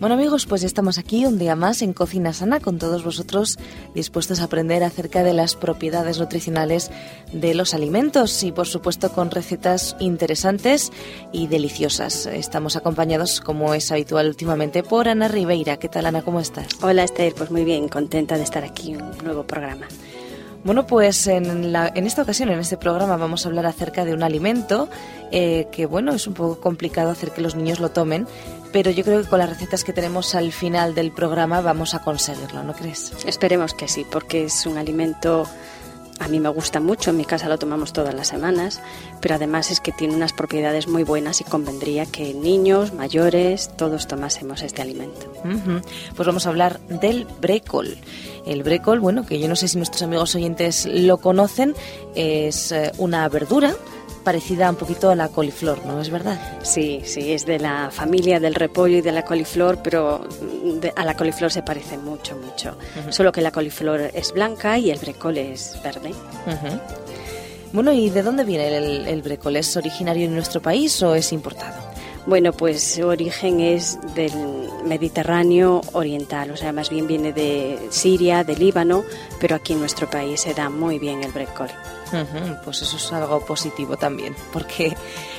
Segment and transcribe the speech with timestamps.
[0.00, 3.58] Bueno amigos, pues estamos aquí un día más en Cocina Sana con todos vosotros
[3.96, 6.92] dispuestos a aprender acerca de las propiedades nutricionales
[7.32, 10.92] de los alimentos y por supuesto con recetas interesantes
[11.32, 12.26] y deliciosas.
[12.26, 15.78] Estamos acompañados como es habitual últimamente por Ana Ribeira.
[15.78, 16.22] ¿Qué tal Ana?
[16.22, 16.68] ¿Cómo estás?
[16.80, 19.88] Hola Esther, pues muy bien, contenta de estar aquí en un nuevo programa.
[20.68, 24.12] Bueno, pues en, la, en, esta ocasión, en este programa, vamos a hablar acerca de
[24.12, 24.90] un alimento
[25.32, 28.26] eh, que, bueno, es un poco complicado hacer que los niños lo tomen,
[28.70, 32.00] pero yo creo que con las recetas que tenemos al final del programa vamos a
[32.00, 33.14] conseguirlo, ¿no crees?
[33.24, 35.48] Esperemos que sí, porque es un alimento
[36.18, 38.80] a mí me gusta mucho, en mi casa lo tomamos todas las semanas,
[39.20, 44.06] pero además es que tiene unas propiedades muy buenas y convendría que niños, mayores, todos
[44.06, 45.32] tomásemos este alimento.
[46.16, 47.96] Pues vamos a hablar del brécol.
[48.46, 51.74] El brécol, bueno, que yo no sé si nuestros amigos oyentes lo conocen,
[52.14, 53.74] es eh, una verdura
[54.28, 56.38] parecida un poquito a la coliflor, ¿no es verdad?
[56.62, 60.20] Sí, sí, es de la familia del repollo y de la coliflor, pero
[60.96, 62.76] a la coliflor se parece mucho, mucho.
[63.08, 66.12] Solo que la coliflor es blanca y el brécol es verde.
[67.72, 69.56] Bueno, ¿y de dónde viene el, el brécol?
[69.56, 71.88] ¿Es originario en nuestro país o es importado?
[72.26, 78.44] Bueno, pues su origen es del Mediterráneo oriental, o sea, más bien viene de Siria,
[78.44, 79.04] de Líbano,
[79.40, 81.32] pero aquí en nuestro país se da muy bien el
[82.64, 84.96] pues eso es algo positivo también, porque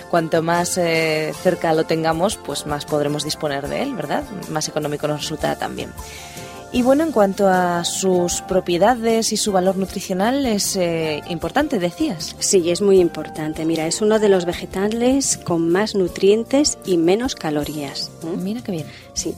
[0.09, 4.23] cuanto más eh, cerca lo tengamos, pues más podremos disponer de él, ¿verdad?
[4.49, 5.91] Más económico nos resulta también.
[6.71, 12.35] Y bueno, en cuanto a sus propiedades y su valor nutricional, es eh, importante, decías.
[12.37, 13.65] Sí, es muy importante.
[13.65, 18.11] Mira, es uno de los vegetales con más nutrientes y menos calorías.
[18.23, 18.37] ¿eh?
[18.37, 18.87] Mira qué bien.
[19.13, 19.33] Sí.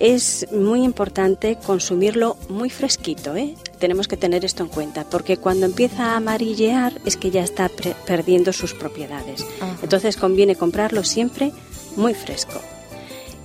[0.00, 3.54] Es muy importante consumirlo muy fresquito, ¿eh?
[3.78, 7.70] Tenemos que tener esto en cuenta, porque cuando empieza a amarillear es que ya está
[8.06, 9.44] perdiendo sus propiedades.
[9.82, 11.52] Entonces conviene comprarlo siempre
[11.96, 12.62] muy fresco.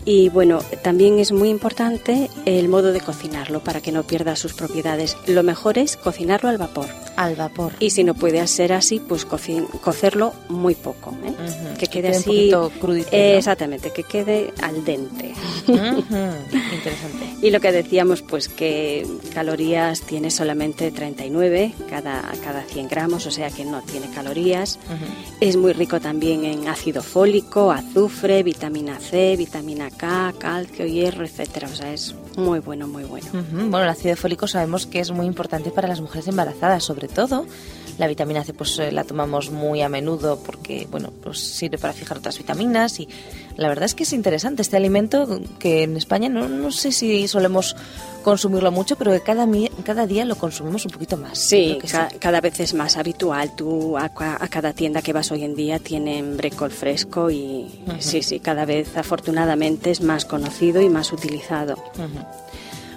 [0.06, 4.54] Y bueno, también es muy importante el modo de cocinarlo para que no pierda sus
[4.54, 5.18] propiedades.
[5.28, 6.88] Lo mejor es cocinarlo al vapor.
[7.16, 7.74] Al vapor.
[7.80, 11.16] Y si no puede ser así, pues cocerlo muy poco.
[11.24, 11.34] ¿eh?
[11.78, 12.54] Que quede así.
[12.54, 15.34] Un crudito, Exactamente, que quede al dente.
[15.68, 17.36] Interesante.
[17.42, 23.32] y lo que decíamos, pues que calorías tiene solamente 39 cada, cada 100 gramos, o
[23.32, 24.80] sea que no tiene calorías.
[25.40, 31.68] Es muy rico también en ácido fólico, azufre, vitamina C, vitamina K, calcio, hierro, etcétera.
[31.72, 33.28] O sea, es muy bueno, muy bueno.
[33.52, 37.46] Bueno, el ácido fólico sabemos que es muy importante para las mujeres embarazadas, sobre todo.
[37.98, 41.94] La vitamina C pues eh, la tomamos muy a menudo porque bueno, pues sirve para
[41.94, 43.08] fijar otras vitaminas y
[43.56, 47.28] la verdad es que es interesante este alimento que en España no, no sé si
[47.30, 47.76] solemos
[48.26, 49.48] consumirlo mucho, pero que cada,
[49.86, 51.38] cada día lo consumimos un poquito más.
[51.38, 51.78] Sí,
[52.20, 53.56] cada vez es más habitual.
[53.56, 57.68] Tú a, cada tienda que vas hoy en día tienen brécol fresco y
[58.00, 61.76] sí, sí, cada vez afortunadamente es más conocido y más utilizado.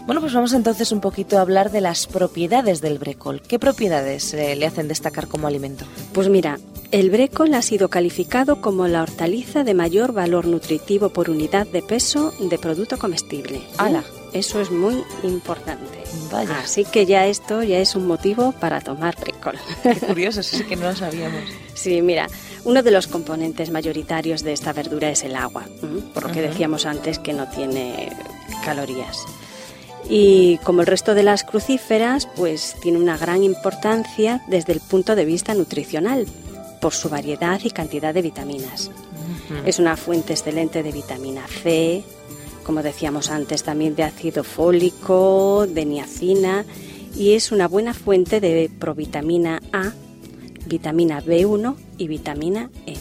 [0.09, 3.43] Bueno, pues vamos entonces un poquito a hablar de las propiedades del brécol.
[3.43, 5.85] ¿Qué propiedades eh, le hacen destacar como alimento?
[6.15, 6.59] Pues mira,
[6.93, 11.83] el brécol ha sido calificado como la hortaliza de mayor valor nutritivo por unidad de
[11.83, 13.61] peso de producto comestible.
[13.77, 14.03] ¡Hala!
[14.33, 15.99] Eso es muy importante.
[16.33, 16.59] Vaya.
[16.59, 19.59] Así que ya esto ya es un motivo para tomar brécol.
[19.83, 21.43] Qué curioso, eso sí que no lo sabíamos.
[21.75, 22.29] Sí, mira,
[22.65, 25.65] uno de los componentes mayoritarios de esta verdura es el agua,
[26.13, 28.11] por lo que decíamos antes que no tiene
[28.65, 29.25] calorías.
[30.09, 35.15] Y como el resto de las crucíferas, pues tiene una gran importancia desde el punto
[35.15, 36.27] de vista nutricional,
[36.81, 38.91] por su variedad y cantidad de vitaminas.
[39.65, 42.03] Es una fuente excelente de vitamina C,
[42.65, 46.65] como decíamos antes, también de ácido fólico, de niacina
[47.17, 49.93] y es una buena fuente de provitamina A,
[50.67, 52.97] vitamina B1 y vitamina E.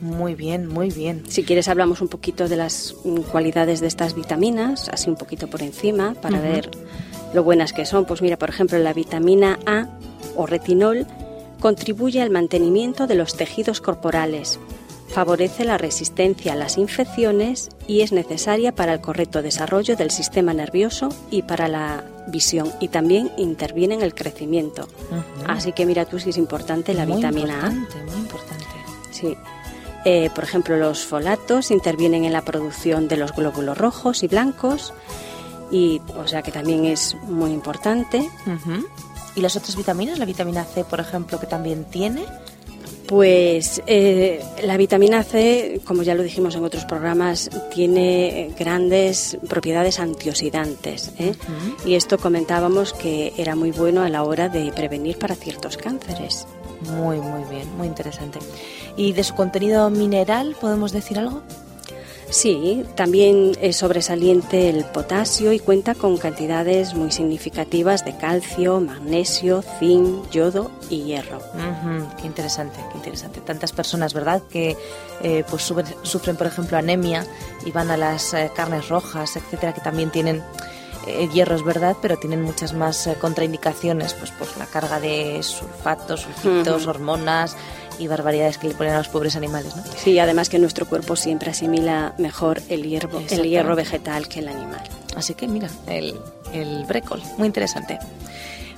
[0.00, 1.24] Muy bien, muy bien.
[1.28, 2.94] Si quieres hablamos un poquito de las
[3.32, 6.70] cualidades de estas vitaminas, así un poquito por encima, para ver
[7.34, 8.04] lo buenas que son.
[8.04, 9.88] Pues mira, por ejemplo, la vitamina A
[10.36, 11.06] o retinol
[11.60, 14.60] contribuye al mantenimiento de los tejidos corporales,
[15.08, 20.54] favorece la resistencia a las infecciones y es necesaria para el correcto desarrollo del sistema
[20.54, 24.86] nervioso y para la visión y también interviene en el crecimiento.
[25.46, 27.70] Así que mira tú si es importante la vitamina A.
[27.70, 28.64] Muy importante.
[29.10, 29.36] Sí.
[30.10, 34.94] Eh, por ejemplo, los folatos intervienen en la producción de los glóbulos rojos y blancos
[35.70, 38.26] y o sea que también es muy importante.
[39.36, 40.18] ¿Y las otras vitaminas?
[40.18, 42.24] La vitamina C, por ejemplo, que también tiene.
[43.06, 50.00] Pues eh, la vitamina C, como ya lo dijimos en otros programas, tiene grandes propiedades
[50.00, 51.12] antioxidantes.
[51.18, 51.34] ¿eh?
[51.84, 56.46] Y esto comentábamos que era muy bueno a la hora de prevenir para ciertos cánceres.
[56.80, 58.38] Muy, muy bien, muy interesante.
[58.96, 61.42] ¿Y de su contenido mineral podemos decir algo?
[62.30, 69.62] Sí, también es sobresaliente el potasio y cuenta con cantidades muy significativas de calcio, magnesio,
[69.78, 71.40] zinc, yodo y hierro.
[72.20, 73.40] qué interesante, qué interesante.
[73.40, 74.76] Tantas personas, ¿verdad?, que
[75.22, 77.26] eh, pues sufren, por ejemplo, anemia
[77.64, 80.42] y van a las eh, carnes rojas, etcétera, que también tienen
[81.32, 86.86] hierro, es verdad, pero tienen muchas más contraindicaciones, pues por la carga de sulfatos, sulfitos,
[86.86, 87.56] hormonas
[87.98, 89.82] y barbaridades que le ponen a los pobres animales, ¿no?
[89.96, 94.48] Sí, además que nuestro cuerpo siempre asimila mejor el hierro, el hierro vegetal que el
[94.48, 94.82] animal.
[95.16, 96.18] Así que mira, el,
[96.52, 97.98] el brécol, muy interesante.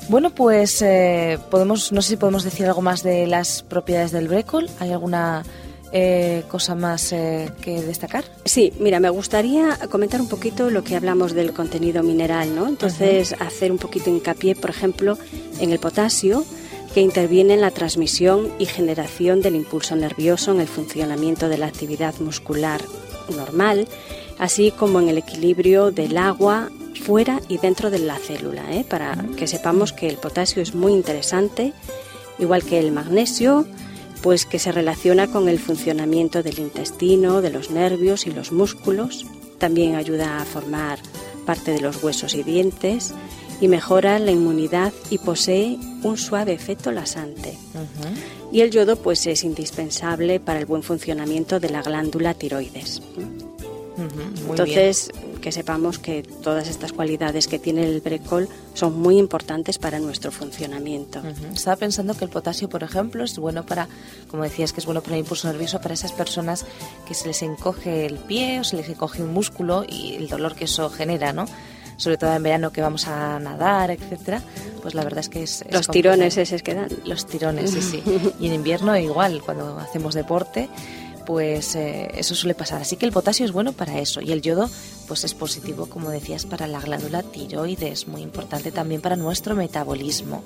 [0.08, 4.26] Bueno, pues eh, podemos, no sé si podemos decir algo más de las propiedades del
[4.26, 4.68] brécol.
[4.80, 5.44] ¿Hay alguna
[5.92, 8.24] eh, cosa más eh, que destacar?
[8.44, 12.68] Sí, mira, me gustaría comentar un poquito lo que hablamos del contenido mineral, ¿no?
[12.68, 15.18] Entonces, hacer un poquito hincapié, por ejemplo,
[15.58, 16.44] en el potasio,
[16.94, 21.66] que interviene en la transmisión y generación del impulso nervioso en el funcionamiento de la
[21.66, 22.80] actividad muscular
[23.34, 23.86] normal,
[24.38, 26.70] así como en el equilibrio del agua
[27.00, 28.84] fuera y dentro de la célula, ¿eh?
[28.88, 31.72] para que sepamos que el potasio es muy interesante,
[32.38, 33.66] igual que el magnesio,
[34.22, 39.26] pues que se relaciona con el funcionamiento del intestino, de los nervios y los músculos,
[39.58, 40.98] también ayuda a formar
[41.46, 43.14] parte de los huesos y dientes,
[43.60, 47.58] y mejora la inmunidad y posee un suave efecto lasante.
[48.52, 53.02] Y el yodo pues es indispensable para el buen funcionamiento de la glándula tiroides.
[54.48, 59.98] Entonces, que sepamos que todas estas cualidades que tiene el brecol son muy importantes para
[59.98, 61.22] nuestro funcionamiento.
[61.52, 63.88] Estaba pensando que el potasio, por ejemplo, es bueno para,
[64.30, 66.66] como decías, que es bueno para el impulso nervioso para esas personas
[67.06, 70.54] que se les encoge el pie o se les encoge un músculo y el dolor
[70.54, 71.46] que eso genera, ¿no?
[72.00, 74.40] sobre todo en verano que vamos a nadar, etcétera,
[74.80, 75.64] pues la verdad es que es...
[75.70, 76.88] los tirones esos que dan.
[77.04, 78.02] Los tirones, sí, sí.
[78.40, 80.70] Y en invierno igual, cuando hacemos deporte,
[81.26, 82.82] pues eh, eso suele pasar.
[82.82, 84.70] Así que el potasio es bueno para eso y el yodo
[85.08, 90.42] pues es positivo, como decías, para la glándula tiroides, muy importante también para nuestro metabolismo.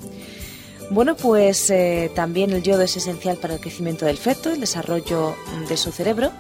[0.91, 5.35] Bueno, pues eh, también el yodo es esencial para el crecimiento del feto, el desarrollo
[5.69, 6.31] de su cerebro.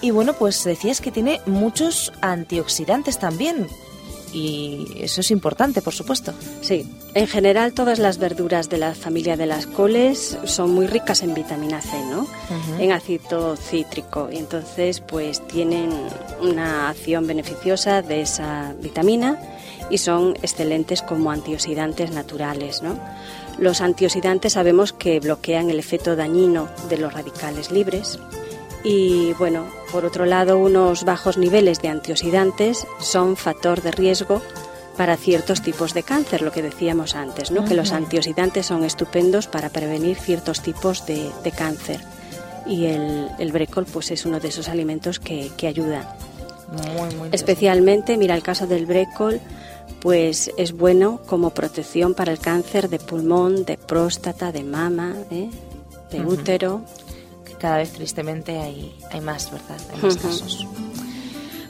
[0.00, 3.66] Y bueno, pues decías que tiene muchos antioxidantes también,
[4.34, 6.34] y eso es importante, por supuesto.
[6.60, 6.84] Sí,
[7.14, 11.32] en general todas las verduras de la familia de las coles son muy ricas en
[11.34, 12.26] vitamina C, ¿no?
[12.78, 15.90] En ácido cítrico y entonces pues tienen
[16.42, 19.40] una acción beneficiosa de esa vitamina
[19.88, 22.98] y son excelentes como antioxidantes naturales, ¿no?
[23.58, 28.18] Los antioxidantes sabemos que bloquean el efecto dañino de los radicales libres
[28.84, 34.42] y bueno, por otro lado, unos bajos niveles de antioxidantes son factor de riesgo
[34.98, 37.64] para ciertos tipos de cáncer, lo que decíamos antes, ¿no?
[37.64, 42.00] que los antioxidantes son estupendos para prevenir ciertos tipos de, cáncer.
[42.66, 46.06] Y el, el, brécol pues, es uno de esos alimentos que, que ayudan.
[47.32, 49.40] Especialmente, mira, el caso del brécol,
[50.00, 55.48] pues es bueno como protección para el cáncer de pulmón, de próstata, de mama, ¿eh?
[56.10, 56.82] de útero
[57.64, 59.78] cada vez tristemente hay, hay más, ¿verdad?
[59.94, 60.68] Hay más casos.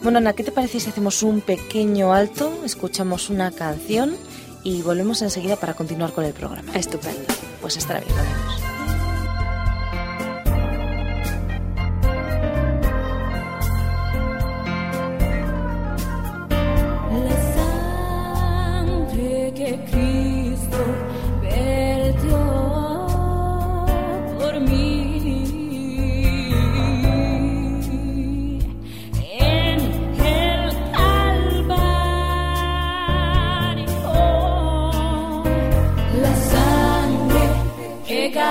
[0.02, 4.16] Bueno, Ana, ¿qué te parece si hacemos un pequeño alto, escuchamos una canción
[4.64, 6.72] y volvemos enseguida para continuar con el programa?
[6.74, 7.32] Estupendo.
[7.60, 8.73] Pues estará bien, volvemos.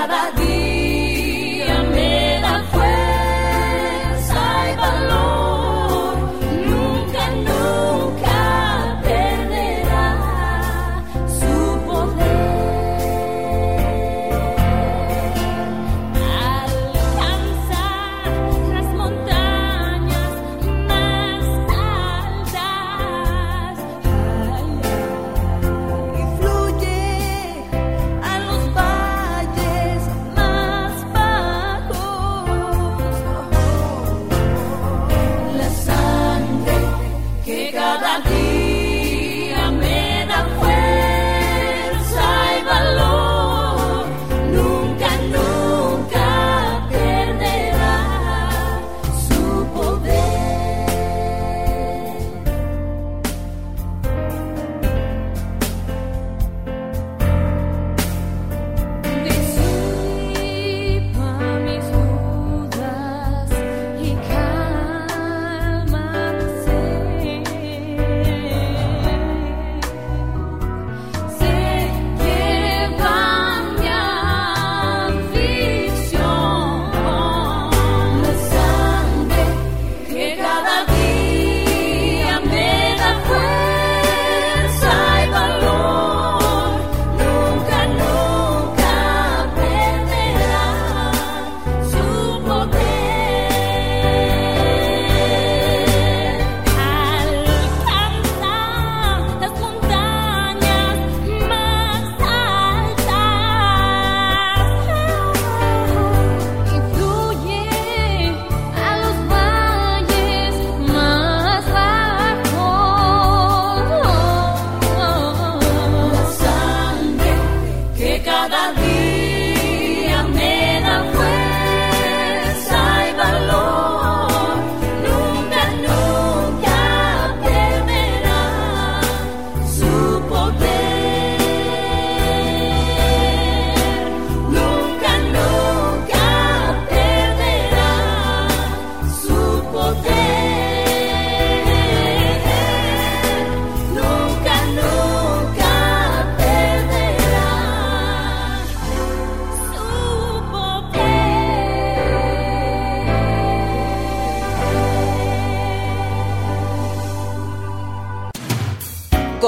[0.07, 0.42] cada día.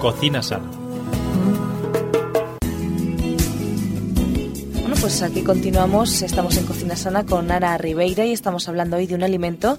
[0.00, 0.70] Cocina sana.
[4.80, 6.22] Bueno, pues aquí continuamos.
[6.22, 9.78] Estamos en Cocina Sana con Ana Ribeira y estamos hablando hoy de un alimento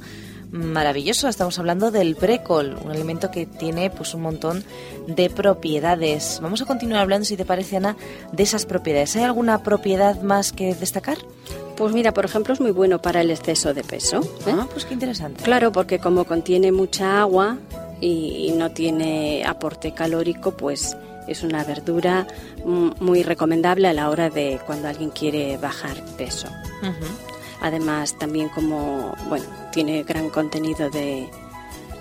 [0.51, 1.27] maravilloso.
[1.27, 4.63] Estamos hablando del brécol, un alimento que tiene pues un montón
[5.07, 6.39] de propiedades.
[6.41, 7.95] Vamos a continuar hablando, si te parece, Ana,
[8.31, 9.15] de esas propiedades.
[9.15, 11.17] ¿Hay alguna propiedad más que destacar?
[11.75, 14.21] Pues mira, por ejemplo, es muy bueno para el exceso de peso.
[14.47, 14.51] ¿eh?
[14.51, 15.43] Ah, pues qué interesante.
[15.43, 17.59] Claro, porque como contiene mucha agua
[17.99, 20.95] y no tiene aporte calórico, pues
[21.27, 22.25] es una verdura
[22.65, 26.47] muy recomendable a la hora de cuando alguien quiere bajar peso.
[27.61, 31.27] Además, también como, bueno, tiene gran contenido de,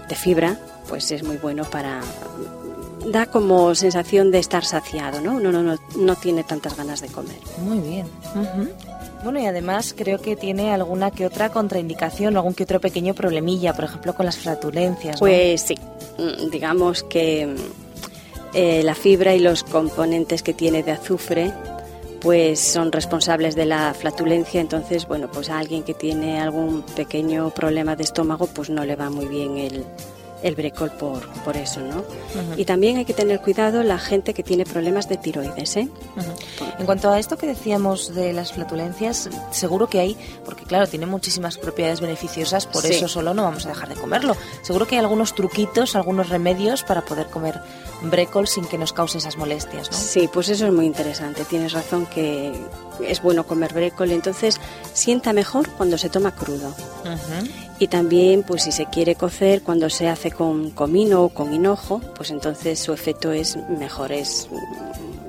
[0.09, 2.01] de fibra, pues es muy bueno para
[3.07, 5.39] da como sensación de estar saciado, ¿no?
[5.39, 7.39] No, no, no, no tiene tantas ganas de comer.
[7.63, 8.07] Muy bien.
[9.23, 13.75] Bueno, y además creo que tiene alguna que otra contraindicación, algún que otro pequeño problemilla,
[13.75, 15.19] por ejemplo, con las flatulencias.
[15.19, 15.75] Pues sí,
[16.19, 17.57] mm, digamos que mm,
[18.55, 21.53] eh, la fibra y los componentes que tiene de azufre
[22.21, 27.51] pues son responsables de la flatulencia, entonces, bueno, pues a alguien que tiene algún pequeño
[27.51, 29.85] problema de estómago, pues no le va muy bien el,
[30.43, 32.05] el brécol por, por eso, ¿no?
[32.57, 35.89] Y también hay que tener cuidado la gente que tiene problemas de tiroides, ¿eh?
[36.79, 41.07] En cuanto a esto que decíamos de las flatulencias, seguro que hay, porque claro, tiene
[41.07, 44.37] muchísimas propiedades beneficiosas, por eso solo no vamos a dejar de comerlo.
[44.63, 47.61] Seguro que hay algunos truquitos, algunos remedios para poder comer
[48.03, 49.97] brécol sin que nos cause esas molestias, ¿no?
[49.97, 51.45] Sí, pues eso es muy interesante.
[51.45, 52.53] Tienes razón que
[53.01, 54.61] es bueno comer brécol, entonces
[54.93, 56.75] sienta mejor cuando se toma crudo.
[57.79, 62.01] Y también, pues si se quiere cocer, cuando se hace con comino o con hinojo,
[62.17, 64.49] pues entonces su efecto es mejor, es,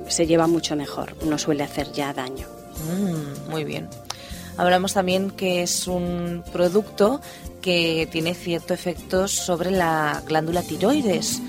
[0.08, 2.46] se lleva mucho mejor, no suele hacer ya daño.
[2.86, 3.88] Mm, muy bien.
[4.56, 7.20] Hablamos también que es un producto
[7.60, 11.42] que tiene cierto efecto sobre la glándula tiroides.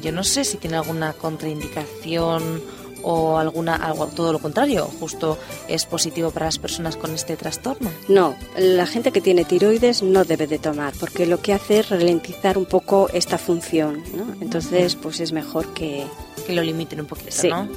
[0.00, 2.62] Yo no sé si tiene alguna contraindicación
[3.08, 7.90] o alguna algo todo lo contrario, justo es positivo para las personas con este trastorno?
[8.08, 11.90] No, la gente que tiene tiroides no debe de tomar porque lo que hace es
[11.90, 14.26] ralentizar un poco esta función, ¿no?
[14.40, 16.04] Entonces, pues es mejor que
[16.46, 17.68] que lo limiten un poquito, ¿no?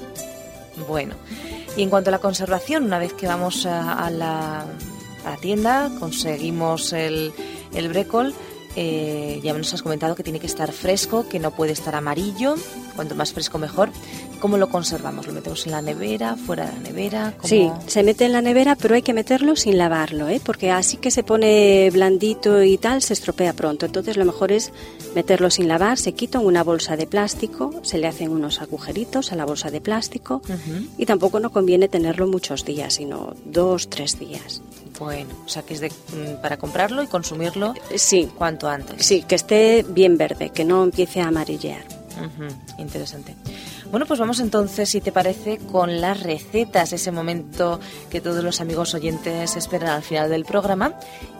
[0.87, 1.15] Bueno.
[1.75, 5.91] Y en cuanto a la conservación, una vez que vamos a, la, a la, tienda,
[5.99, 7.33] conseguimos el,
[7.73, 8.33] el brécol,
[8.75, 12.55] eh, ya nos has comentado que tiene que estar fresco, que no puede estar amarillo,
[12.95, 13.89] cuanto más fresco mejor.
[14.39, 15.27] ¿Cómo lo conservamos?
[15.27, 17.33] ¿Lo metemos en la nevera, fuera de la nevera?
[17.43, 20.39] Sí, se mete en la nevera, pero hay que meterlo sin lavarlo, ¿eh?
[20.43, 23.85] porque así que se pone blandito y tal, se estropea pronto.
[23.85, 24.71] Entonces lo mejor es
[25.13, 29.33] meterlo sin lavar, se quita en una bolsa de plástico, se le hacen unos agujeritos
[29.33, 30.41] a la bolsa de plástico
[30.97, 34.61] y tampoco no conviene tenerlo muchos días, sino dos, tres días.
[34.99, 38.29] Bueno, o sea que es de, mm, para comprarlo y consumirlo sí.
[38.37, 39.05] cuanto antes.
[39.05, 41.99] Sí, que esté bien verde, que no empiece a amarillear.
[42.77, 43.33] Interesante.
[43.91, 47.79] Bueno, pues vamos entonces, si te parece, con las recetas, ese momento
[48.09, 50.93] que todos los amigos oyentes esperan al final del programa,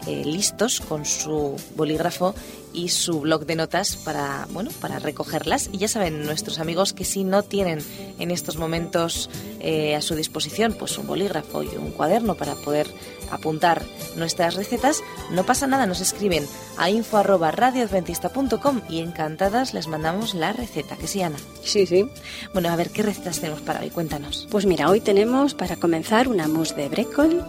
[0.06, 2.34] eh, listos con su bolígrafo
[2.72, 5.68] y su blog de notas para, bueno, para recogerlas.
[5.72, 7.80] Y ya saben nuestros amigos que si no tienen
[8.18, 12.88] en estos momentos eh, a su disposición pues un bolígrafo y un cuaderno para poder
[13.30, 13.82] apuntar
[14.16, 16.46] nuestras recetas, no pasa nada, nos escriben
[16.78, 21.38] a info@radioadventista.com y encantadas les mandamos la receta, que sí, Ana.
[21.62, 22.08] Sí, sí.
[22.52, 24.48] Bueno, a ver qué recetas tenemos para hoy, cuéntanos.
[24.50, 27.44] Pues mira, hoy tenemos para comenzar una mousse de brécol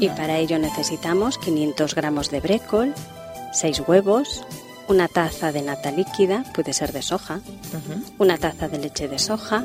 [0.00, 2.94] y para ello necesitamos 500 gramos de brécol,
[3.52, 4.44] 6 huevos,
[4.88, 7.40] una taza de nata líquida, puede ser de soja,
[8.18, 9.64] una taza de leche de soja,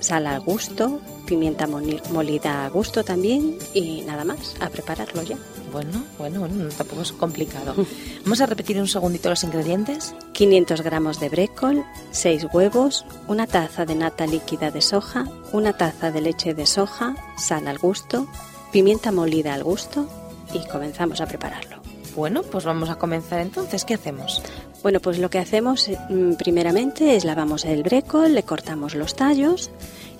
[0.00, 5.36] sal al gusto, pimienta molida a gusto también y nada más, a prepararlo ya.
[5.72, 7.74] Bueno, bueno, bueno, tampoco es complicado.
[8.22, 10.14] Vamos a repetir un segundito los ingredientes.
[10.32, 16.12] 500 gramos de brécol, 6 huevos, una taza de nata líquida de soja, una taza
[16.12, 18.28] de leche de soja, sal al gusto,
[18.70, 20.06] pimienta molida al gusto
[20.52, 21.82] y comenzamos a prepararlo.
[22.14, 23.84] Bueno, pues vamos a comenzar entonces.
[23.84, 24.42] ¿Qué hacemos?
[24.82, 29.70] Bueno, pues lo que hacemos mm, primeramente es lavamos el brécol, le cortamos los tallos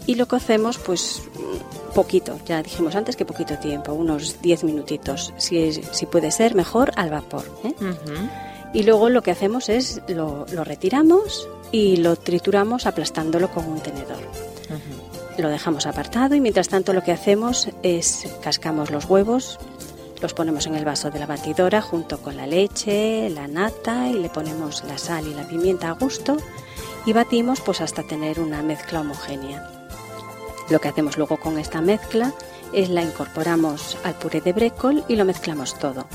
[0.06, 1.22] y lo cocemos pues
[1.94, 6.92] poquito, ya dijimos antes que poquito tiempo, unos 10 minutitos, si, si puede ser mejor
[6.96, 7.44] al vapor.
[7.64, 7.72] ¿eh?
[8.74, 13.80] Y luego lo que hacemos es lo, lo retiramos y lo trituramos aplastándolo con un
[13.80, 14.18] tenedor.
[15.38, 19.58] Lo dejamos apartado y mientras tanto lo que hacemos es cascamos los huevos,
[20.24, 24.14] los ponemos en el vaso de la batidora junto con la leche, la nata y
[24.14, 26.38] le ponemos la sal y la pimienta a gusto
[27.04, 29.68] y batimos pues hasta tener una mezcla homogénea.
[30.70, 32.32] Lo que hacemos luego con esta mezcla
[32.72, 36.06] es la incorporamos al puré de brécol y lo mezclamos todo.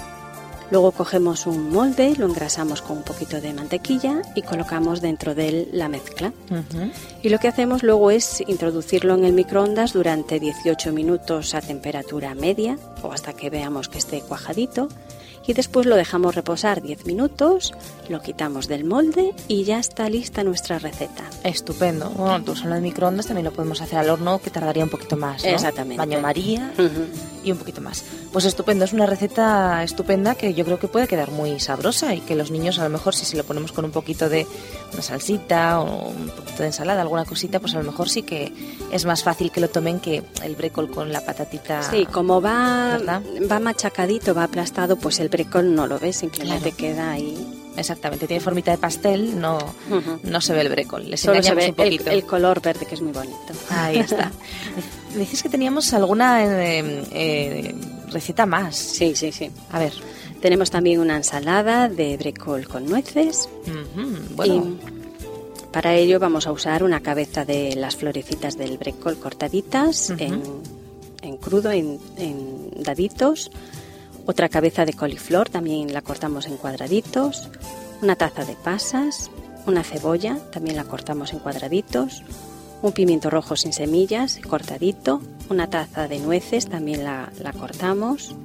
[0.71, 5.49] Luego cogemos un molde, lo engrasamos con un poquito de mantequilla y colocamos dentro de
[5.49, 6.31] él la mezcla.
[7.23, 12.35] Y lo que hacemos luego es introducirlo en el microondas durante 18 minutos a temperatura
[12.35, 14.89] media o hasta que veamos que esté cuajadito
[15.49, 17.73] y después lo dejamos reposar 10 minutos,
[18.07, 21.23] lo quitamos del molde y ya está lista nuestra receta.
[21.43, 22.11] Estupendo.
[22.11, 25.17] Bueno, tú solo de microondas también lo podemos hacer al horno que tardaría un poquito
[25.17, 25.43] más.
[25.43, 25.49] ¿no?
[25.49, 25.97] Exactamente.
[25.97, 26.71] Baño María
[27.43, 28.03] y un poquito más.
[28.31, 32.19] Pues estupendo, es una receta estupenda que yo creo que puede quedar muy sabrosa y
[32.19, 34.45] que los niños a lo mejor si se lo ponemos con un poquito de
[34.93, 38.53] una salsita o un poquito de ensalada, alguna cosita, pues a lo mejor sí que
[38.91, 41.81] es más fácil que lo tomen que el brécol con la patatita.
[41.89, 43.23] Sí, como va, ¿verdad?
[43.51, 45.38] va machacadito, va aplastado, pues el brécol
[45.75, 46.77] no lo ves, simplemente Claro.
[46.77, 47.55] queda ahí.
[47.77, 50.19] Exactamente, tiene formita de pastel, no, Ujú.
[50.23, 51.09] no se ve el brécol.
[51.09, 52.09] Les Solo se ve un el, poquito.
[52.09, 53.37] el color verde que es muy bonito.
[53.69, 54.31] Ahí está.
[55.15, 57.75] Dices que teníamos alguna eh, eh,
[58.11, 58.75] receta más.
[58.75, 59.49] Sí, sí, sí.
[59.71, 59.93] A ver.
[60.41, 63.49] Tenemos también una ensalada de brécol con nueces.
[63.67, 69.17] Ujú, Bueno, Y para ello vamos a usar una cabeza de las florecitas del brécol
[69.19, 70.23] cortaditas Ujú.
[70.23, 70.43] en,
[71.21, 73.51] en crudo, en, en daditos.
[74.29, 77.49] Otra cabeza de coliflor, también la cortamos en cuadraditos.
[78.03, 79.31] Una taza de pasas.
[79.65, 82.21] Una cebolla, también la cortamos en cuadraditos.
[82.83, 85.19] Un pimiento rojo sin semillas, cortadito.
[85.49, 88.35] Una taza de nueces, también la, la cortamos.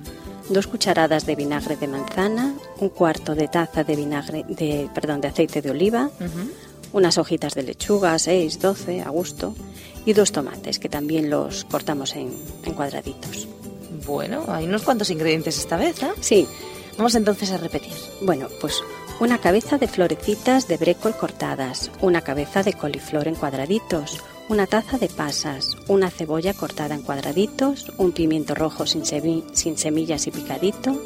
[0.49, 2.55] Dos cucharadas de vinagre de manzana.
[2.81, 6.09] Un cuarto de taza de vinagre, de, perdón, de aceite de oliva
[6.95, 9.55] unas hojitas de lechuga, 6, 12, a gusto,
[10.07, 12.33] y dos tomates que también los cortamos en,
[12.65, 13.49] en cuadraditos.
[14.07, 16.11] Bueno, hay unos cuantos ingredientes esta vez, ¿eh?
[16.21, 16.47] Sí,
[16.97, 17.93] Vamos entonces a repetir.
[18.23, 18.81] bueno, pues
[19.19, 24.97] una cabeza de florecitas de brécol cortadas, una cabeza de coliflor en cuadraditos, una taza
[24.99, 30.31] de pasas, una cebolla cortada en cuadraditos, un pimiento rojo sin, semi- sin semillas y
[30.31, 30.97] picadito,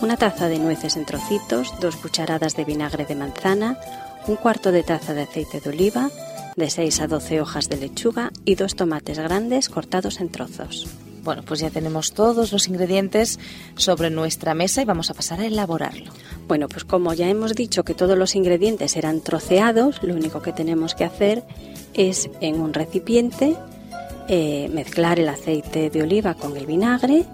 [0.00, 3.78] una taza de nueces en trocitos, dos cucharadas de vinagre de manzana,
[4.28, 6.10] un cuarto de taza de aceite de oliva,
[6.54, 10.86] de 6 a 12 hojas de lechuga y dos tomates grandes cortados en trozos.
[11.22, 13.38] Bueno, pues ya tenemos todos los ingredientes
[13.76, 16.12] sobre nuestra mesa y vamos a pasar a elaborarlo.
[16.48, 20.52] Bueno, pues como ya hemos dicho que todos los ingredientes eran troceados, lo único que
[20.52, 21.44] tenemos que hacer
[21.94, 23.56] es en un recipiente
[24.28, 27.24] eh, mezclar el aceite de oliva con el vinagre,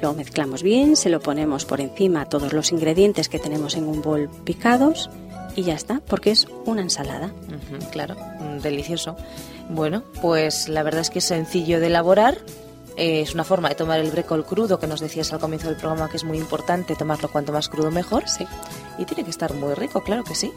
[0.00, 3.84] lo mezclamos bien, se lo ponemos por encima a todos los ingredientes que tenemos en
[3.84, 5.10] un bol picados
[5.56, 7.32] y ya está, porque es una ensalada.
[7.90, 8.16] Claro,
[8.62, 9.16] delicioso.
[9.68, 12.38] Bueno, pues la verdad es que es sencillo de elaborar.
[13.00, 15.76] Eh, es una forma de tomar el brécol crudo que nos decías al comienzo del
[15.78, 18.28] programa que es muy importante tomarlo cuanto más crudo mejor.
[18.28, 18.46] Sí.
[18.98, 20.52] Y tiene que estar muy rico, claro que sí.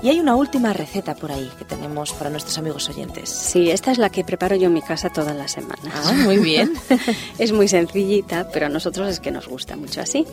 [0.00, 3.28] Y hay una última receta por ahí que tenemos para nuestros amigos oyentes.
[3.28, 5.92] Sí, esta es la que preparo yo en mi casa todas las semanas.
[5.92, 6.74] Ah, muy bien.
[7.38, 10.24] es muy sencillita, pero a nosotros es que nos gusta mucho así.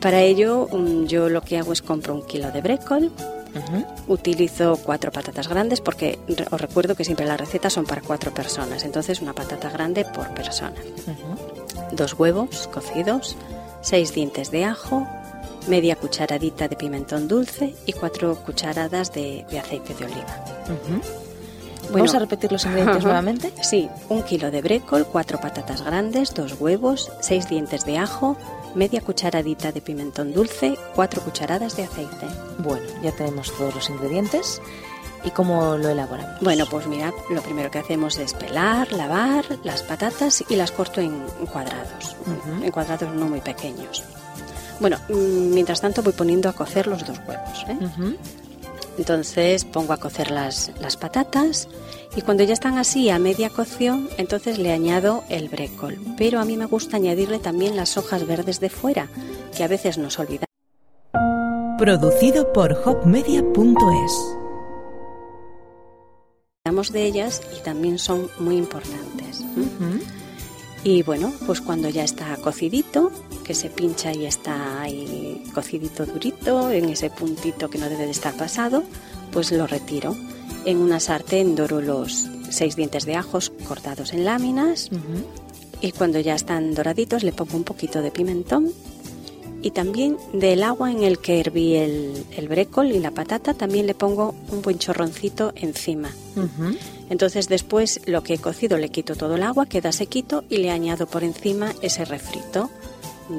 [0.00, 3.12] Para ello, mm, yo lo que hago es compro un kilo de brécol,
[3.54, 6.18] Ujú, utilizo cuatro patatas grandes porque
[6.50, 10.28] os recuerdo que siempre las recetas son para cuatro personas, entonces una patata grande por
[10.34, 10.76] persona.
[11.06, 11.96] ujú.
[11.96, 13.36] Dos huevos cocidos,
[13.80, 15.06] seis dientes de ajo,
[15.66, 20.44] media cucharadita de pimentón dulce y cuatro cucharadas de, de aceite de oliva.
[21.84, 22.04] Bueno.
[22.04, 23.52] Vamos a repetir los ingredientes nuevamente.
[23.62, 28.36] Sí, un kilo de brécol, cuatro patatas grandes, dos huevos, seis dientes de ajo,
[28.74, 32.26] media cucharadita de pimentón dulce, cuatro cucharadas de aceite.
[32.58, 34.60] Bueno, ya tenemos todos los ingredientes.
[35.22, 36.40] ¿Y cómo lo elaboramos?
[36.40, 41.02] Bueno, pues mira, lo primero que hacemos es pelar, lavar las patatas y las corto
[41.02, 41.20] en
[41.52, 42.16] cuadrados,
[42.62, 44.02] en cuadrados no muy pequeños.
[44.80, 47.66] Bueno, mm, mientras tanto voy poniendo a cocer los dos huevos.
[47.68, 48.16] ¿eh?
[48.98, 51.68] Entonces pongo a cocer las, las patatas
[52.16, 55.98] y cuando ya están así a media cocción, entonces le añado el brécol.
[56.16, 59.08] Pero a mí me gusta añadirle también las hojas verdes de fuera,
[59.56, 60.46] que a veces nos olvidamos.
[61.78, 64.40] Producido por hopmedia.es.
[66.92, 69.44] de ellas y también son muy importantes.
[70.82, 73.10] Y bueno, pues cuando ya está cocidito,
[73.44, 78.12] que se pincha y está ahí cocidito durito, en ese puntito que no debe de
[78.12, 78.82] estar pasado,
[79.32, 80.16] pues lo retiro.
[80.64, 84.90] En una sartén doro los seis dientes de ajos cortados en láminas
[85.80, 88.72] y cuando ya están doraditos le pongo un poquito de pimentón
[89.62, 93.86] y también del agua en el que herví el, el brécol y la patata, también
[93.86, 96.10] le pongo un buen chorroncito encima.
[97.08, 100.70] Entonces después lo que he cocido le quito todo el agua, queda sequito y le
[100.70, 102.70] añado por encima ese refrito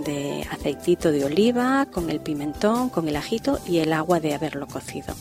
[0.06, 4.68] de aceitito de oliva con el pimentón, con el ajito y el agua de haberlo
[4.68, 5.16] cocido.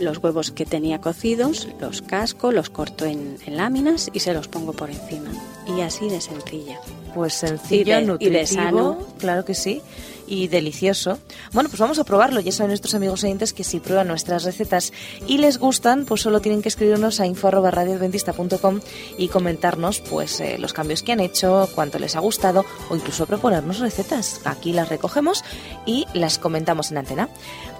[0.00, 4.48] Los huevos que tenía cocidos los casco, los corto en, en láminas y se los
[4.48, 5.30] pongo por encima.
[5.76, 6.80] Y así de sencilla.
[7.14, 8.98] Pues sencillo, Y de- y de nutritivo, sano.
[9.18, 9.80] claro que sí,
[10.26, 11.18] y delicioso.
[11.52, 12.40] Bueno, pues vamos a probarlo.
[12.40, 14.92] Ya saben nuestros amigos oyentes que si prueban nuestras recetas
[15.26, 18.80] y les gustan, pues solo tienen que escribirnos a info@radioadventista.com
[19.18, 23.26] y comentarnos pues eh, los cambios que han hecho, cuánto les ha gustado o incluso
[23.26, 24.40] proponernos recetas.
[24.44, 25.44] Aquí las recogemos
[25.86, 27.28] y las comentamos en antena.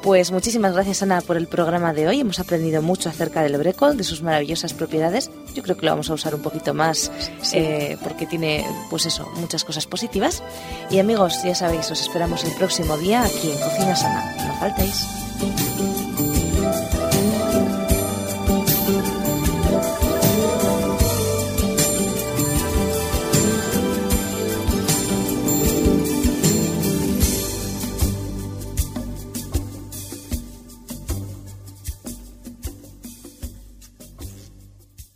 [0.02, 2.20] Pues muchísimas gracias Ana por el programa de hoy.
[2.20, 5.30] Hemos aprendido mucho acerca del brécol, de sus maravillosas propiedades.
[5.54, 7.56] Yo creo que lo vamos a usar un poquito más Sí.
[7.58, 10.42] eh, porque tiene, pues eso, muchas cosas positivas.
[10.90, 14.34] Y amigos, ya sabéis, os esperamos el próximo día aquí en Cocina Sana.
[14.48, 15.06] No faltéis.